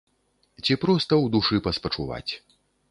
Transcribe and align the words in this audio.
Ці 0.63 0.73
проста 0.85 1.13
ў 1.23 1.35
душы 1.37 1.55
паспачуваць. 1.69 2.29